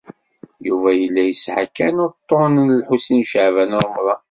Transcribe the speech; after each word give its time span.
Yuba 0.67 0.89
yella 0.99 1.23
yesɛa 1.25 1.65
kan 1.75 1.95
uḍḍun 2.05 2.53
n 2.67 2.75
Lḥusin 2.79 3.21
n 3.23 3.27
Caɛban 3.31 3.77
u 3.77 3.79
Ṛemḍan. 3.87 4.19